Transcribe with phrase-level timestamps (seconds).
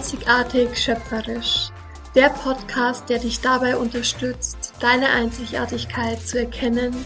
[0.00, 1.68] Einzigartig schöpferisch.
[2.14, 7.04] Der Podcast, der dich dabei unterstützt, deine Einzigartigkeit zu erkennen,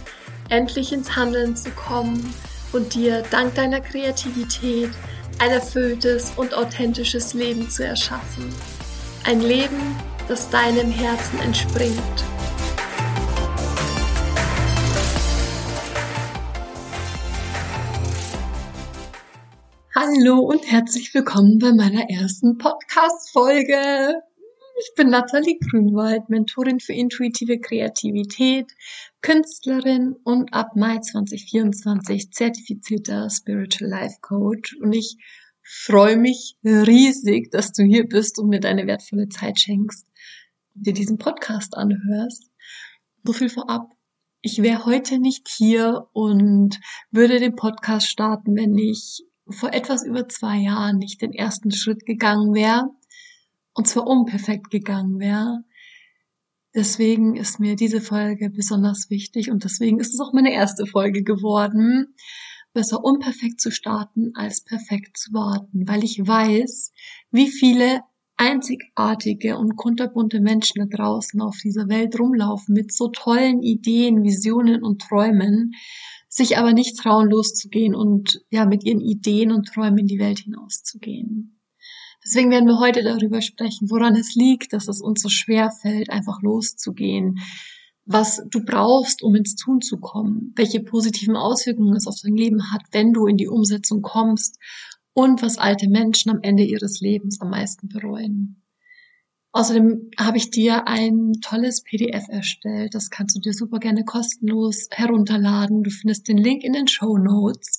[0.49, 2.33] endlich ins Handeln zu kommen
[2.73, 4.91] und dir dank deiner Kreativität
[5.41, 8.55] ein erfülltes und authentisches Leben zu erschaffen.
[9.25, 9.97] Ein Leben,
[10.29, 12.25] das deinem Herzen entspringt.
[19.97, 24.15] Hallo und herzlich willkommen bei meiner ersten Podcast-Folge.
[24.81, 28.73] Ich bin Nathalie Grünwald, Mentorin für intuitive Kreativität,
[29.23, 34.77] Künstlerin und ab Mai 2024 zertifizierter Spiritual Life Coach.
[34.81, 35.17] Und ich
[35.63, 40.09] freue mich riesig, dass du hier bist und mir deine wertvolle Zeit schenkst
[40.75, 42.51] und dir diesen Podcast anhörst.
[43.23, 43.93] So viel vorab.
[44.43, 46.81] Ich wäre heute nicht hier und
[47.13, 52.07] würde den Podcast starten, wenn ich vor etwas über zwei Jahren nicht den ersten Schritt
[52.07, 52.91] gegangen wäre
[53.75, 55.65] und zwar unperfekt gegangen wäre.
[56.75, 61.23] Deswegen ist mir diese Folge besonders wichtig und deswegen ist es auch meine erste Folge
[61.23, 62.15] geworden.
[62.73, 66.93] Besser unperfekt zu starten als perfekt zu warten, weil ich weiß,
[67.31, 68.01] wie viele
[68.37, 74.83] einzigartige und kunterbunte Menschen da draußen auf dieser Welt rumlaufen mit so tollen Ideen, Visionen
[74.83, 75.75] und Träumen
[76.35, 80.41] sich aber nicht trauen, loszugehen und ja, mit ihren Ideen und Träumen in die Welt
[80.41, 81.61] hinauszugehen.
[82.25, 86.11] Deswegen werden wir heute darüber sprechen, woran es liegt, dass es uns so schwer fällt,
[86.11, 87.39] einfach loszugehen,
[88.05, 92.73] was du brauchst, um ins Tun zu kommen, welche positiven Auswirkungen es auf dein Leben
[92.73, 94.59] hat, wenn du in die Umsetzung kommst
[95.13, 98.64] und was alte Menschen am Ende ihres Lebens am meisten bereuen.
[99.57, 102.93] Außerdem habe ich dir ein tolles PDF erstellt.
[102.93, 105.85] Das kannst du dir super gerne kostenlos herunterladen.
[105.85, 107.79] Du findest den Link in den Show Notes.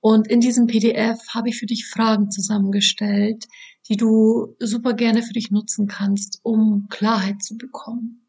[0.00, 3.44] Und in diesem PDF habe ich für dich Fragen zusammengestellt,
[3.86, 8.26] die du super gerne für dich nutzen kannst, um Klarheit zu bekommen.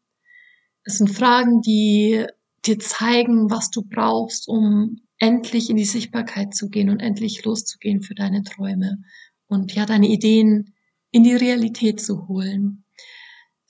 [0.84, 2.26] Es sind Fragen, die
[2.66, 8.02] dir zeigen, was du brauchst, um endlich in die Sichtbarkeit zu gehen und endlich loszugehen
[8.02, 8.98] für deine Träume
[9.46, 10.74] und ja, deine Ideen
[11.10, 12.84] in die Realität zu holen.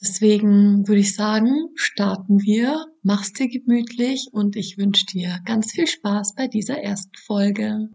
[0.00, 5.86] Deswegen würde ich sagen, starten wir, mach's dir gemütlich und ich wünsche dir ganz viel
[5.86, 7.88] Spaß bei dieser ersten Folge.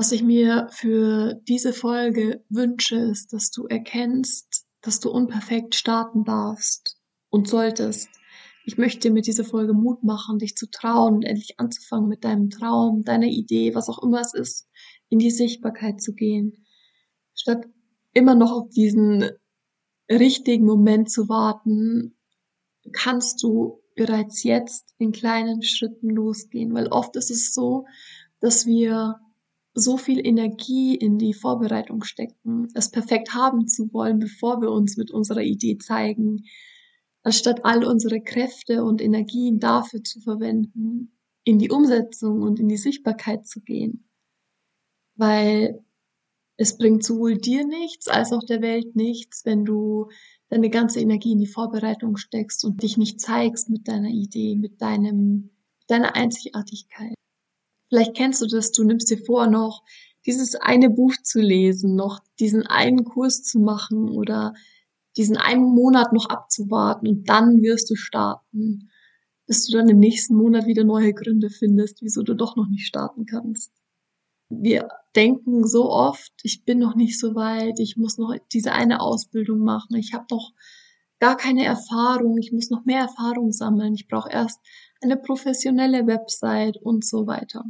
[0.00, 4.49] Was ich mir für diese Folge wünsche, ist, dass du erkennst,
[4.82, 6.98] dass du unperfekt starten darfst
[7.28, 8.08] und solltest.
[8.64, 12.24] Ich möchte dir mit dieser Folge Mut machen, dich zu trauen und endlich anzufangen mit
[12.24, 14.68] deinem Traum, deiner Idee, was auch immer es ist,
[15.08, 16.66] in die Sichtbarkeit zu gehen.
[17.34, 17.66] Statt
[18.12, 19.30] immer noch auf diesen
[20.10, 22.16] richtigen Moment zu warten,
[22.92, 27.86] kannst du bereits jetzt in kleinen Schritten losgehen, weil oft ist es so,
[28.40, 29.20] dass wir
[29.80, 34.96] so viel Energie in die Vorbereitung stecken, es perfekt haben zu wollen, bevor wir uns
[34.96, 36.44] mit unserer Idee zeigen,
[37.22, 42.76] anstatt all unsere Kräfte und Energien dafür zu verwenden, in die Umsetzung und in die
[42.76, 44.08] Sichtbarkeit zu gehen.
[45.16, 45.84] Weil
[46.56, 50.10] es bringt sowohl dir nichts als auch der Welt nichts, wenn du
[50.50, 54.82] deine ganze Energie in die Vorbereitung steckst und dich nicht zeigst mit deiner Idee, mit
[54.82, 55.50] deinem,
[55.86, 57.14] deiner Einzigartigkeit.
[57.90, 59.82] Vielleicht kennst du das, du nimmst dir vor, noch
[60.24, 64.54] dieses eine Buch zu lesen, noch diesen einen Kurs zu machen oder
[65.16, 68.90] diesen einen Monat noch abzuwarten und dann wirst du starten,
[69.46, 72.86] bis du dann im nächsten Monat wieder neue Gründe findest, wieso du doch noch nicht
[72.86, 73.72] starten kannst.
[74.48, 79.00] Wir denken so oft, ich bin noch nicht so weit, ich muss noch diese eine
[79.00, 80.52] Ausbildung machen, ich habe noch
[81.18, 84.60] gar keine Erfahrung, ich muss noch mehr Erfahrung sammeln, ich brauche erst
[85.02, 87.64] eine professionelle Website und so weiter.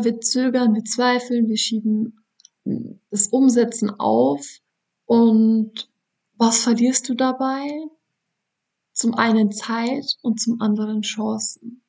[0.00, 2.24] Wir zögern, wir zweifeln, wir schieben
[3.10, 4.46] das Umsetzen auf.
[5.04, 5.90] Und
[6.36, 7.68] was verlierst du dabei?
[8.92, 11.82] Zum einen Zeit und zum anderen Chancen.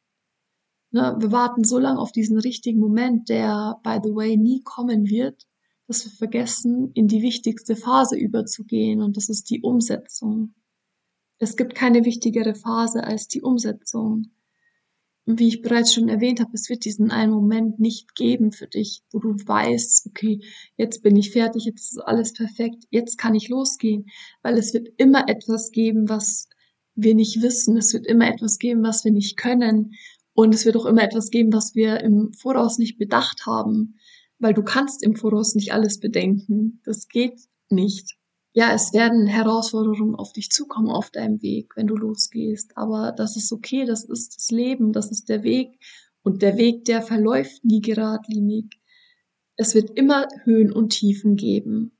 [0.91, 5.47] Wir warten so lange auf diesen richtigen Moment, der, by the way, nie kommen wird,
[5.87, 10.53] dass wir vergessen, in die wichtigste Phase überzugehen und das ist die Umsetzung.
[11.39, 14.31] Es gibt keine wichtigere Phase als die Umsetzung.
[15.25, 19.03] Wie ich bereits schon erwähnt habe, es wird diesen einen Moment nicht geben für dich,
[19.11, 20.41] wo du weißt, okay,
[20.75, 24.07] jetzt bin ich fertig, jetzt ist alles perfekt, jetzt kann ich losgehen,
[24.41, 26.49] weil es wird immer etwas geben, was
[26.95, 29.93] wir nicht wissen, es wird immer etwas geben, was wir nicht können
[30.33, 33.99] und es wird auch immer etwas geben, was wir im Voraus nicht bedacht haben,
[34.39, 36.81] weil du kannst im Voraus nicht alles bedenken.
[36.83, 37.39] Das geht
[37.69, 38.17] nicht.
[38.55, 42.77] Ja, es werden Herausforderungen auf dich zukommen auf deinem Weg, wenn du losgehst.
[42.77, 45.79] Aber das ist okay, das ist das Leben, das ist der Weg.
[46.21, 48.79] Und der Weg, der verläuft nie geradlinig.
[49.55, 51.97] Es wird immer Höhen und Tiefen geben.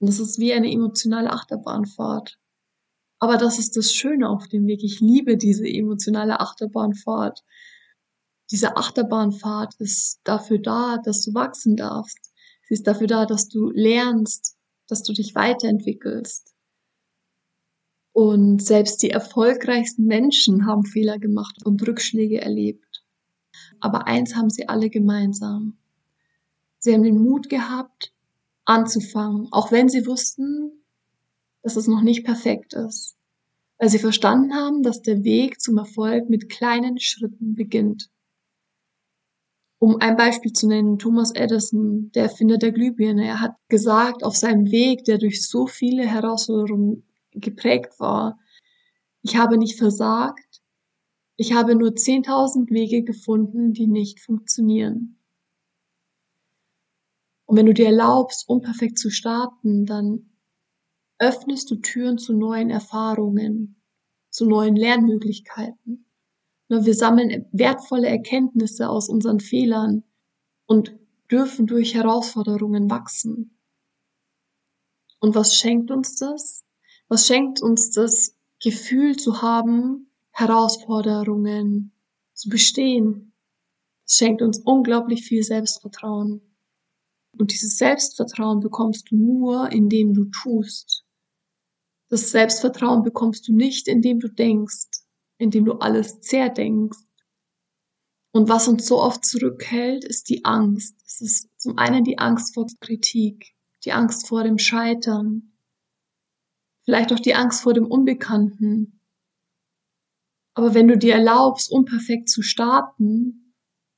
[0.00, 2.38] Und das ist wie eine emotionale Achterbahnfahrt.
[3.20, 4.82] Aber das ist das Schöne auf dem Weg.
[4.82, 7.44] Ich liebe diese emotionale Achterbahnfahrt.
[8.50, 12.32] Diese Achterbahnfahrt ist dafür da, dass du wachsen darfst.
[12.66, 14.56] Sie ist dafür da, dass du lernst,
[14.88, 16.54] dass du dich weiterentwickelst.
[18.12, 23.04] Und selbst die erfolgreichsten Menschen haben Fehler gemacht und Rückschläge erlebt.
[23.80, 25.76] Aber eins haben sie alle gemeinsam.
[26.78, 28.12] Sie haben den Mut gehabt,
[28.64, 30.84] anzufangen, auch wenn sie wussten,
[31.62, 33.16] dass es noch nicht perfekt ist.
[33.78, 38.10] Weil sie verstanden haben, dass der Weg zum Erfolg mit kleinen Schritten beginnt.
[39.78, 44.36] Um ein Beispiel zu nennen, Thomas Edison, der Erfinder der Glühbirne, er hat gesagt, auf
[44.36, 48.38] seinem Weg, der durch so viele Herausforderungen geprägt war,
[49.22, 50.62] ich habe nicht versagt,
[51.36, 55.18] ich habe nur 10.000 Wege gefunden, die nicht funktionieren.
[57.46, 60.30] Und wenn du dir erlaubst, unperfekt zu starten, dann
[61.18, 63.82] öffnest du Türen zu neuen Erfahrungen,
[64.30, 66.06] zu neuen Lernmöglichkeiten.
[66.74, 70.02] Ne, wir sammeln wertvolle Erkenntnisse aus unseren Fehlern
[70.66, 70.96] und
[71.30, 73.56] dürfen durch Herausforderungen wachsen.
[75.20, 76.64] Und was schenkt uns das?
[77.08, 81.92] Was schenkt uns das Gefühl zu haben, Herausforderungen
[82.32, 83.32] zu bestehen?
[84.04, 86.40] Es schenkt uns unglaublich viel Selbstvertrauen.
[87.38, 91.04] Und dieses Selbstvertrauen bekommst du nur, indem du tust.
[92.08, 94.93] Das Selbstvertrauen bekommst du nicht, indem du denkst
[95.38, 97.04] indem du alles zerdenkst.
[98.32, 100.96] Und was uns so oft zurückhält, ist die Angst.
[101.06, 103.54] Es ist zum einen die Angst vor Kritik,
[103.84, 105.54] die Angst vor dem Scheitern,
[106.84, 109.00] vielleicht auch die Angst vor dem Unbekannten.
[110.54, 113.54] Aber wenn du dir erlaubst, unperfekt zu starten,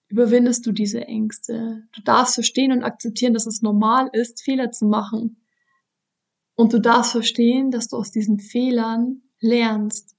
[0.08, 1.86] überwindest du diese Ängste.
[1.92, 5.42] Du darfst verstehen und akzeptieren, dass es normal ist, Fehler zu machen.
[6.54, 10.15] Und du darfst verstehen, dass du aus diesen Fehlern lernst.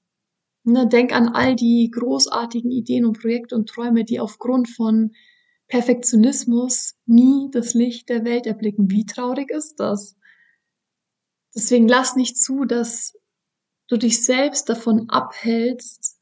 [0.68, 5.12] Ne, denk an all die großartigen Ideen und Projekte und Träume, die aufgrund von
[5.66, 8.90] Perfektionismus nie das Licht der Welt erblicken.
[8.90, 10.14] Wie traurig ist das?
[11.54, 13.14] Deswegen lass nicht zu, dass
[13.88, 16.20] du dich selbst davon abhältst,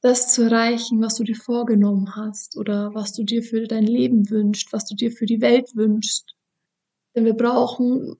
[0.00, 4.30] das zu erreichen, was du dir vorgenommen hast oder was du dir für dein Leben
[4.30, 6.34] wünschst, was du dir für die Welt wünschst.
[7.14, 8.16] Denn wir brauchen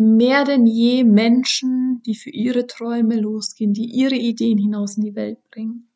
[0.00, 5.14] mehr denn je Menschen, die für ihre Träume losgehen, die ihre Ideen hinaus in die
[5.14, 5.92] Welt bringen.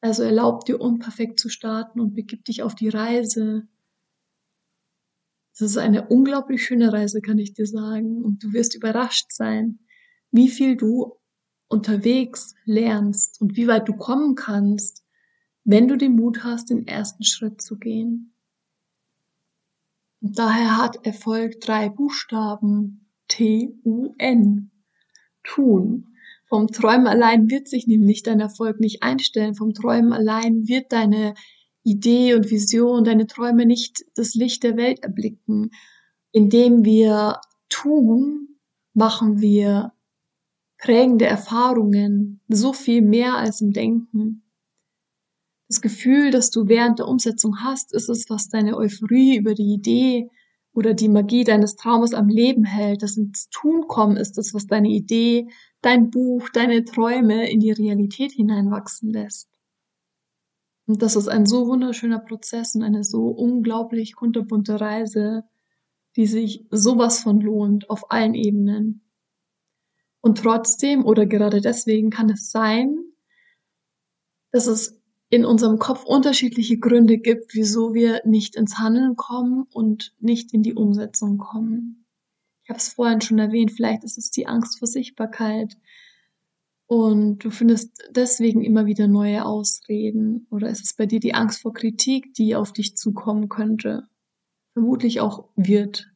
[0.00, 3.68] Also erlaub dir unperfekt zu starten und begib dich auf die Reise.
[5.58, 8.24] Das ist eine unglaublich schöne Reise, kann ich dir sagen.
[8.24, 9.80] Und du wirst überrascht sein,
[10.30, 11.18] wie viel du
[11.68, 15.04] unterwegs lernst und wie weit du kommen kannst,
[15.64, 18.35] wenn du den Mut hast, den ersten Schritt zu gehen.
[20.34, 23.08] Daher hat Erfolg drei Buchstaben.
[23.28, 24.70] T-U-N.
[25.42, 26.06] Tun.
[26.48, 29.54] Vom Träumen allein wird sich nämlich dein Erfolg nicht einstellen.
[29.54, 31.34] Vom Träumen allein wird deine
[31.82, 35.70] Idee und Vision, deine Träume nicht das Licht der Welt erblicken.
[36.32, 38.58] Indem wir tun,
[38.94, 39.92] machen wir
[40.78, 44.45] prägende Erfahrungen, so viel mehr als im Denken.
[45.68, 49.74] Das Gefühl, das du während der Umsetzung hast, ist es, was deine Euphorie über die
[49.74, 50.30] Idee
[50.72, 53.02] oder die Magie deines Traumes am Leben hält.
[53.02, 55.48] Das ins Tun kommen ist das, was deine Idee,
[55.80, 59.48] dein Buch, deine Träume in die Realität hineinwachsen lässt.
[60.86, 65.44] Und das ist ein so wunderschöner Prozess und eine so unglaublich kunterbunte Reise,
[66.14, 69.02] die sich sowas von lohnt auf allen Ebenen.
[70.20, 72.98] Und trotzdem oder gerade deswegen kann es sein,
[74.52, 74.95] dass es
[75.28, 80.62] in unserem Kopf unterschiedliche Gründe gibt, wieso wir nicht ins Handeln kommen und nicht in
[80.62, 82.06] die Umsetzung kommen.
[82.64, 85.76] Ich habe es vorhin schon erwähnt, vielleicht ist es die Angst vor Sichtbarkeit
[86.86, 91.62] und du findest deswegen immer wieder neue Ausreden oder ist es bei dir die Angst
[91.62, 94.04] vor Kritik, die auf dich zukommen könnte?
[94.74, 96.08] Vermutlich auch wird.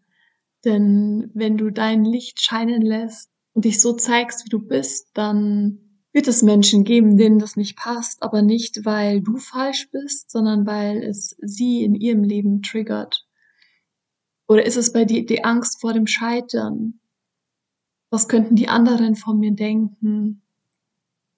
[0.65, 5.90] Denn wenn du dein Licht scheinen lässt und dich so zeigst, wie du bist, dann
[6.13, 10.67] wird es Menschen geben, denen das nicht passt, aber nicht, weil du falsch bist, sondern
[10.67, 13.27] weil es sie in ihrem Leben triggert.
[14.49, 17.01] Oder ist es bei dir die Angst vor dem Scheitern?
[18.11, 20.43] Was könnten die anderen von mir denken?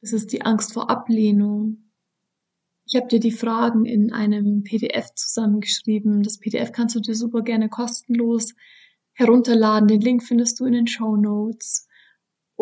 [0.00, 1.90] Ist es die Angst vor Ablehnung?
[2.86, 6.22] Ich habe dir die Fragen in einem PDF zusammengeschrieben.
[6.22, 8.54] Das PDF kannst du dir super gerne kostenlos
[9.12, 9.88] herunterladen.
[9.88, 11.88] Den Link findest du in den Show Notes.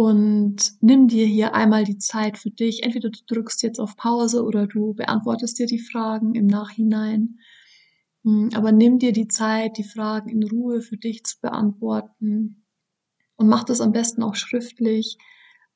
[0.00, 2.84] Und nimm dir hier einmal die Zeit für dich.
[2.84, 7.38] Entweder du drückst jetzt auf Pause oder du beantwortest dir die Fragen im Nachhinein.
[8.24, 12.64] Hm, aber nimm dir die Zeit, die Fragen in Ruhe für dich zu beantworten.
[13.36, 15.18] Und mach das am besten auch schriftlich,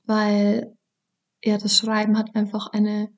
[0.05, 0.75] weil
[1.45, 3.13] ja, das Schreiben hat einfach eine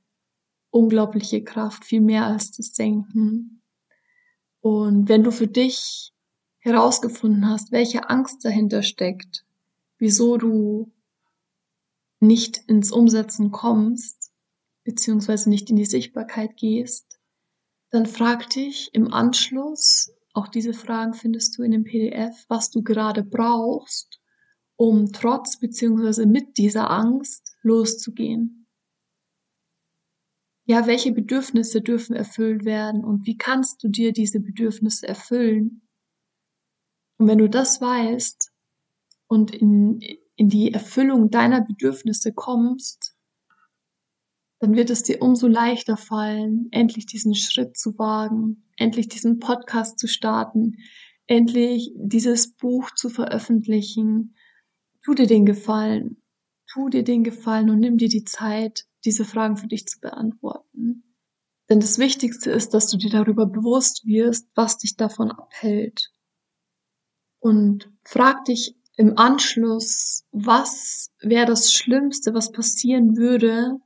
[0.70, 3.62] unglaubliche Kraft, viel mehr als das Denken.
[4.60, 6.12] Und wenn du für dich
[6.58, 9.44] herausgefunden hast, welche Angst dahinter steckt,
[9.98, 10.92] wieso du
[12.26, 14.32] nicht ins Umsetzen kommst,
[14.84, 17.18] beziehungsweise nicht in die Sichtbarkeit gehst,
[17.90, 22.82] dann frag dich im Anschluss, auch diese Fragen findest du in dem PDF, was du
[22.82, 24.20] gerade brauchst,
[24.76, 28.68] um trotz beziehungsweise mit dieser Angst loszugehen.
[30.66, 35.88] Ja, welche Bedürfnisse dürfen erfüllt werden und wie kannst du dir diese Bedürfnisse erfüllen?
[37.18, 38.52] Und wenn du das weißt
[39.28, 40.00] und in,
[40.36, 43.16] in die Erfüllung deiner Bedürfnisse kommst,
[44.58, 49.98] dann wird es dir umso leichter fallen, endlich diesen Schritt zu wagen, endlich diesen Podcast
[49.98, 50.76] zu starten,
[51.26, 54.34] endlich dieses Buch zu veröffentlichen.
[55.02, 56.22] Tu dir den Gefallen,
[56.66, 61.02] tu dir den Gefallen und nimm dir die Zeit, diese Fragen für dich zu beantworten.
[61.68, 66.12] Denn das Wichtigste ist, dass du dir darüber bewusst wirst, was dich davon abhält.
[67.40, 73.78] Und frag dich im Anschluss, was wäre das Schlimmste, was passieren würde,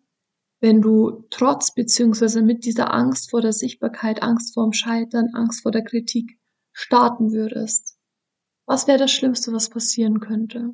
[0.61, 5.73] wenn du trotz beziehungsweise mit dieser Angst vor der Sichtbarkeit, Angst vorm Scheitern, Angst vor
[5.73, 6.39] der Kritik
[6.73, 7.97] starten würdest?
[8.67, 10.71] Was wäre das Schlimmste, was passieren könnte?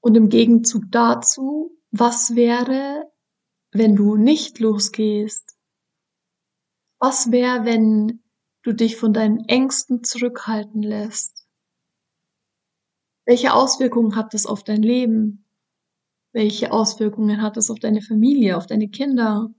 [0.00, 3.10] Und im Gegenzug dazu, was wäre,
[3.72, 5.56] wenn du nicht losgehst?
[6.98, 8.22] Was wäre, wenn
[8.62, 11.43] du dich von deinen Ängsten zurückhalten lässt?
[13.26, 15.44] Welche Auswirkungen hat das auf dein Leben?
[16.32, 19.54] Welche Auswirkungen hat es auf deine Familie, auf deine Kinder?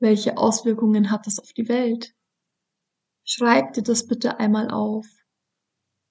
[0.00, 2.14] Welche Auswirkungen hat es auf die Welt?
[3.24, 5.06] Schreib dir das bitte einmal auf.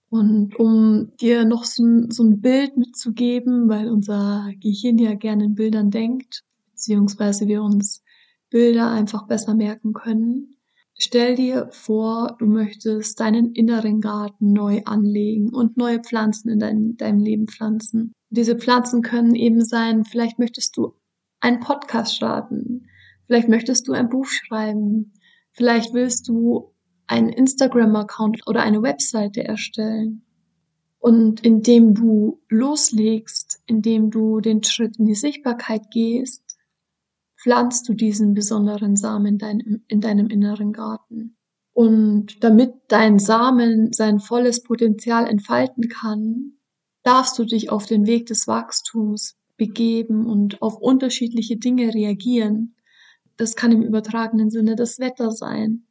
[0.10, 5.46] Und um dir noch so ein, so ein Bild mitzugeben, weil unser Gehirn ja gerne
[5.46, 8.04] in Bildern denkt, beziehungsweise wir uns
[8.50, 10.58] Bilder einfach besser merken können,
[11.03, 16.96] Stell dir vor, du möchtest deinen inneren Garten neu anlegen und neue Pflanzen in dein,
[16.96, 18.13] deinem Leben pflanzen.
[18.29, 20.93] Diese Pflanzen können eben sein, vielleicht möchtest du
[21.39, 22.86] einen Podcast starten,
[23.25, 25.13] vielleicht möchtest du ein Buch schreiben,
[25.53, 26.72] vielleicht willst du
[27.08, 30.24] einen Instagram-Account oder eine Webseite erstellen.
[31.00, 36.50] Und indem du loslegst, indem du den Schritt in die Sichtbarkeit gehst,
[37.41, 41.38] pflanzt du diesen besonderen Samen in deinem, in deinem inneren Garten.
[41.74, 46.53] Und damit dein Samen sein volles Potenzial entfalten kann,
[47.03, 52.75] darfst du dich auf den Weg des Wachstums begeben und auf unterschiedliche Dinge reagieren.
[53.38, 55.88] Das kann im übertragenen Sinne das Wetter sein,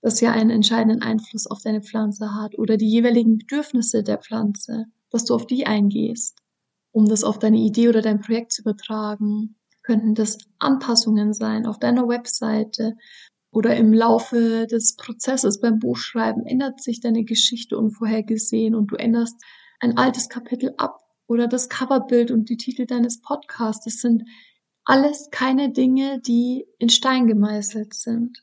[0.00, 4.86] das ja einen entscheidenden Einfluss auf deine Pflanze hat oder die jeweiligen Bedürfnisse der Pflanze,
[5.10, 6.38] dass du auf die eingehst,
[6.92, 9.56] um das auf deine Idee oder dein Projekt zu übertragen
[9.90, 12.96] könnten das Anpassungen sein auf deiner Webseite
[13.50, 19.34] oder im Laufe des Prozesses beim Buchschreiben ändert sich deine Geschichte unvorhergesehen und du änderst
[19.80, 23.84] ein altes Kapitel ab oder das Coverbild und die Titel deines Podcasts.
[23.84, 24.22] Das sind
[24.84, 28.40] alles keine Dinge, die in Stein gemeißelt sind.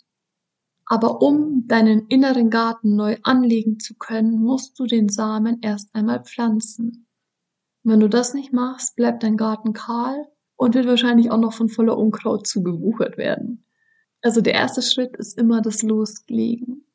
[0.86, 6.26] Aber um deinen inneren Garten neu anlegen zu können, musst du den Samen erst einmal
[6.26, 7.08] pflanzen.
[7.84, 10.28] Wenn du das nicht machst, bleibt dein Garten kahl
[10.58, 13.64] und wird wahrscheinlich auch noch von voller Unkraut zugewuchert werden.
[14.22, 16.86] Also der erste Schritt ist immer das Loslegen,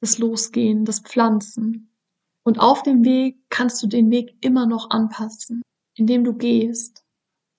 [0.00, 1.96] das Losgehen, das Pflanzen.
[2.44, 5.62] Und auf dem Weg kannst du den Weg immer noch anpassen,
[5.94, 7.04] indem du gehst.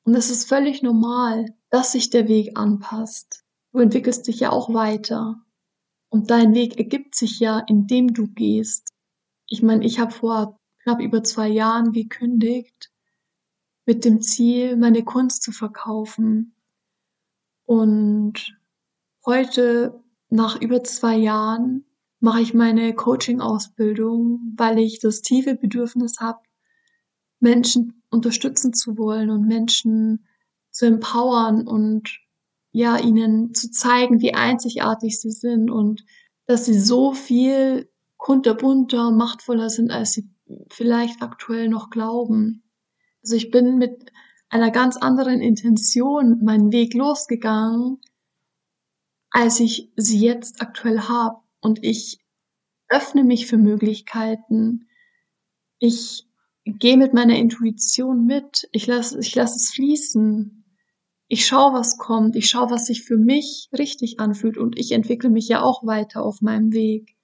[0.05, 3.43] Und es ist völlig normal, dass sich der Weg anpasst.
[3.73, 5.43] Du entwickelst dich ja auch weiter.
[6.11, 8.93] Und dein Weg ergibt sich ja, indem du gehst.
[9.47, 12.88] Ich meine, ich habe vor knapp über zwei Jahren gekündigt
[13.89, 16.53] mit dem Ziel, meine Kunst zu verkaufen.
[17.65, 18.55] Und
[19.25, 21.85] heute, nach über zwei Jahren,
[22.19, 26.37] mache ich meine Coaching-Ausbildung, weil ich das tiefe Bedürfnis habe,
[27.39, 30.27] Menschen unterstützen zu wollen und Menschen
[30.69, 32.19] zu empowern und
[32.71, 36.05] ja, ihnen zu zeigen, wie einzigartig sie sind und
[36.45, 40.29] dass sie so viel kunterbunter, machtvoller sind, als sie
[40.69, 42.61] vielleicht aktuell noch glauben.
[43.29, 44.11] Also ich bin mit
[44.49, 47.99] einer ganz anderen Intention meinen Weg losgegangen,
[49.29, 51.37] als ich sie jetzt aktuell habe.
[51.61, 52.17] Und ich
[52.87, 54.87] öffne mich für Möglichkeiten.
[55.77, 56.27] Ich
[56.65, 58.67] gehe mit meiner Intuition mit.
[58.71, 60.65] Ich lasse ich lass es fließen.
[61.27, 62.35] Ich schaue, was kommt.
[62.35, 64.57] Ich schaue, was sich für mich richtig anfühlt.
[64.57, 67.15] Und ich entwickle mich ja auch weiter auf meinem Weg.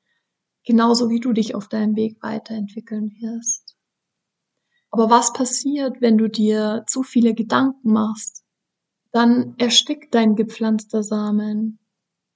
[0.66, 3.75] Genauso wie du dich auf deinem Weg weiterentwickeln wirst.
[4.96, 8.46] Aber was passiert, wenn du dir zu viele Gedanken machst?
[9.12, 11.80] Dann erstickt dein gepflanzter Samen.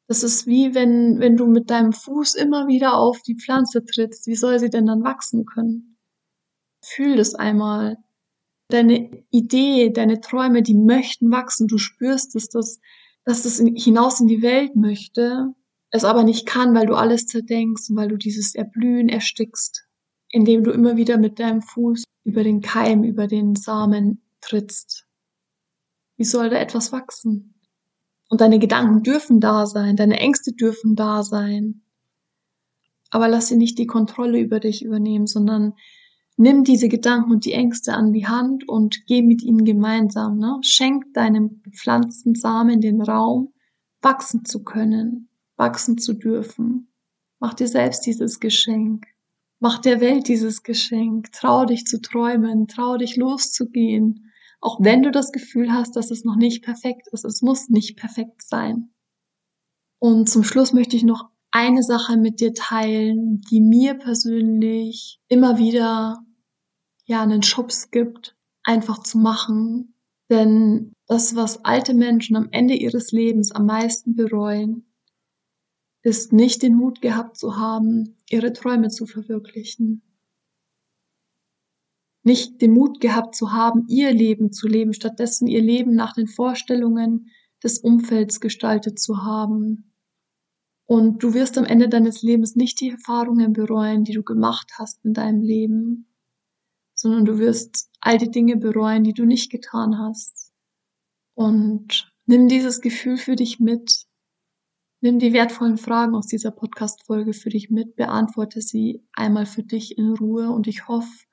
[0.10, 4.28] Das ist wie wenn, wenn du mit deinem Fuß immer wieder auf die Pflanze trittst.
[4.28, 5.98] Wie soll sie denn dann wachsen können?
[6.84, 7.96] Fühl das einmal.
[8.68, 11.68] Deine Idee, deine Träume, die möchten wachsen.
[11.68, 12.82] Du spürst es, dass,
[13.24, 15.54] dass das hinaus in die Welt möchte,
[15.92, 19.86] es aber nicht kann, weil du alles zerdenkst und weil du dieses Erblühen erstickst,
[20.31, 25.05] indem du immer wieder mit deinem Fuß über den Keim, über den Samen trittst.
[26.17, 27.55] Wie soll da etwas wachsen?
[28.29, 31.81] Und deine Gedanken dürfen da sein, deine Ängste dürfen da sein.
[33.09, 35.74] Aber lass sie nicht die Kontrolle über dich übernehmen, sondern
[36.38, 40.38] nimm diese Gedanken und die Ängste an die Hand und geh mit ihnen gemeinsam.
[40.38, 40.59] Ne?
[40.62, 43.53] Schenk deinem gepflanzten Samen den Raum,
[44.01, 46.93] wachsen zu können, wachsen zu dürfen.
[47.39, 49.07] Mach dir selbst dieses Geschenk.
[49.60, 51.32] Mach der Welt dieses Geschenk.
[51.32, 54.30] Trau dich zu träumen, trau dich loszugehen
[54.62, 57.25] auch wenn du das Gefühl hast, dass es noch nicht perfekt ist.
[57.25, 58.94] Es muss nicht perfekt sein.
[60.00, 65.58] Und zum Schluss möchte ich noch eine Sache mit dir teilen, die mir persönlich immer
[65.58, 66.20] wieder
[67.06, 69.96] ja einen Schubs gibt, einfach zu machen.
[70.30, 74.88] Denn das, was alte Menschen am Ende ihres Lebens am meisten bereuen,
[76.01, 80.01] ist nicht den Mut gehabt zu haben, ihre Träume zu verwirklichen
[82.24, 86.27] nicht den Mut gehabt zu haben, ihr Leben zu leben, stattdessen ihr Leben nach den
[86.27, 87.32] Vorstellungen
[87.63, 89.94] des Umfelds gestaltet zu haben.
[90.85, 95.03] Und du wirst am Ende deines Lebens nicht die Erfahrungen bereuen, die du gemacht hast
[95.05, 96.07] in deinem Leben,
[96.94, 100.51] sondern du wirst all die Dinge bereuen, die du nicht getan hast.
[101.35, 104.05] Und nimm dieses Gefühl für dich mit.
[105.01, 109.98] Nimm die wertvollen Fragen aus dieser Podcast-Folge für dich mit, beantworte sie einmal für dich
[109.98, 111.25] in Ruhe und ich hoffe,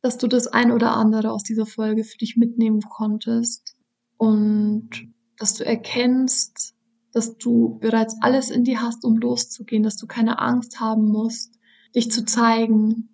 [0.00, 3.74] dass du das ein oder andere aus dieser Folge für dich mitnehmen konntest
[4.16, 4.90] und
[5.38, 6.74] dass du erkennst,
[7.12, 11.58] dass du bereits alles in dir hast, um loszugehen, dass du keine Angst haben musst,
[11.96, 13.08] dich zu zeigen.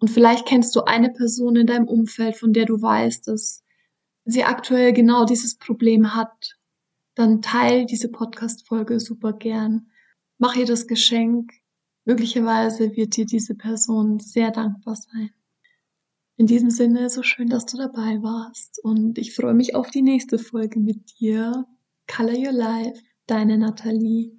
[0.00, 3.62] Und vielleicht kennst du eine Person in deinem Umfeld, von der du weißt, dass
[4.24, 6.55] sie aktuell genau dieses Problem hat.
[7.16, 9.90] Dann teil diese Podcast-Folge super gern.
[10.38, 11.50] Mach ihr das Geschenk.
[12.04, 15.30] Möglicherweise wird dir diese Person sehr dankbar sein.
[16.36, 20.02] In diesem Sinne, so schön, dass du dabei warst und ich freue mich auf die
[20.02, 21.66] nächste Folge mit dir.
[22.06, 24.38] Color Your Life, deine Nathalie.